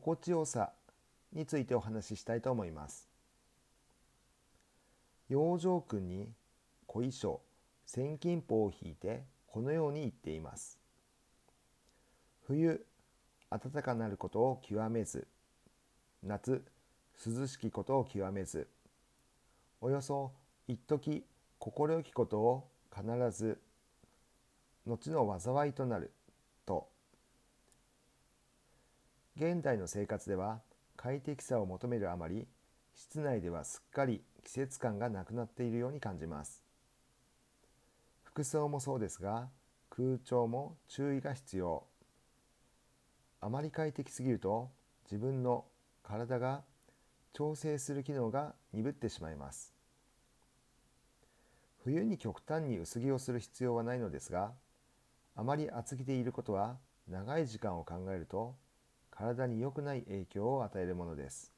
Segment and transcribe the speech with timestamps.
[0.00, 0.72] 心地よさ
[1.32, 3.08] についてお話ししたいと思います。
[5.28, 6.32] 養生君に
[6.88, 7.40] 小衣装
[7.86, 10.80] 千金法を引いてこのように言っています。
[12.48, 12.84] 冬
[13.50, 15.28] 暖かなることを極めず
[16.24, 16.64] 夏
[17.24, 18.66] 涼しきことを極めず
[19.80, 20.32] およそ
[20.66, 21.24] 一時
[21.60, 23.60] 心よきことを必ず
[24.86, 26.10] 後の災いとなる
[26.66, 26.88] と
[29.36, 30.60] 現代の生活では
[30.96, 32.46] 快適さを求めるあまり
[32.94, 36.62] 室内ではすっかり季節感がなくなっているように感じます。
[38.22, 39.48] 服装もそうですが
[39.90, 41.84] 空調も注意が必要。
[43.40, 44.70] あまり快適すぎると
[45.10, 45.64] 自分の
[46.04, 46.62] 体が
[47.32, 49.74] 調整する機能が鈍ってしまいます。
[51.82, 54.52] 冬に極端に薄着をする必要はないのですが
[55.34, 56.76] あまり厚着でいることは
[57.08, 58.54] 長い時間を考えると
[59.16, 61.52] 体に良くない影響を与えるものです。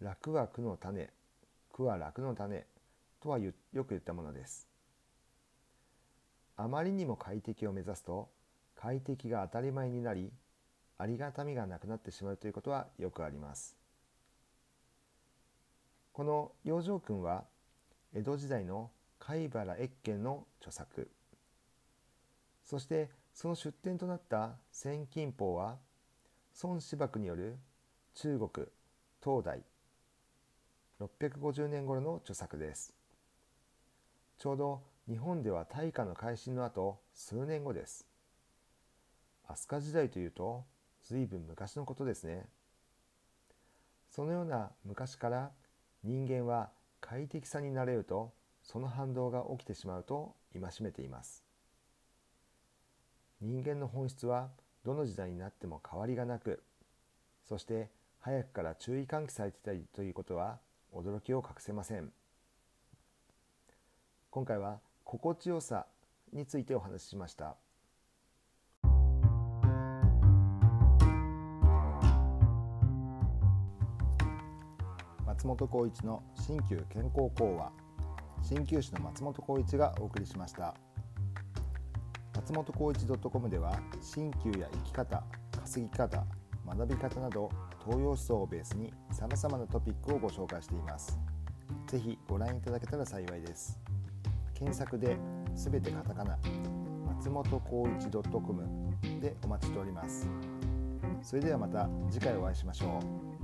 [0.00, 1.10] 楽は苦の種。
[1.72, 2.66] 苦は楽の種。
[3.20, 4.68] とはよく言ったものです。
[6.56, 8.28] あまりにも快適を目指すと
[8.76, 10.30] 快適が当たり前になり
[10.98, 13.76] ありがたみがなくなってしまうということはよくあります。
[16.12, 17.44] この養生君は
[18.14, 21.10] 江戸時代の貝原越見の著作。
[22.64, 23.08] そして
[23.40, 25.78] その出典となった千金法は
[26.62, 27.56] 孫子博による
[28.12, 28.66] 中国
[29.24, 29.62] 東大
[31.00, 32.92] 650年頃の著作です。
[34.36, 38.06] ちょうど日本では大化の改新の後数年後です。
[39.48, 40.66] 飛鳥時代というと
[41.04, 42.44] 随分昔のことですね。
[44.10, 45.50] そのような昔から
[46.04, 46.68] 人間は
[47.00, 51.49] 快適さになれるとその反動が起きてしまうと戒めています。
[53.40, 54.50] 人間の本質は
[54.84, 56.62] どの時代になっても変わりがなく
[57.44, 57.88] そして
[58.20, 60.58] 早くから注意喚起されていたりということは
[60.94, 62.12] 驚きを隠せません。
[64.30, 65.86] 今回は心地よさ
[66.32, 67.56] についてお話ししました。
[75.26, 77.72] 松本浩一の新旧健康講話。
[78.42, 80.74] 鍼灸師の松本浩一がお送りしました。
[82.40, 85.22] 松本浩一 .com では鍼灸や生き方
[85.60, 86.24] 稼ぎ方
[86.66, 87.50] 学び方など
[87.84, 91.18] 東洋思想をベースにさまざまなトピックをご紹介しています。
[91.86, 93.78] ぜひご覧いただけたら幸いです。
[94.54, 95.18] 検索で
[95.54, 96.38] 「すべてカタカナ」
[97.16, 98.66] 松本浩一 .com
[99.20, 100.26] でお待ちしております。
[101.20, 103.00] それではまた次回お会いしましょ
[103.36, 103.39] う。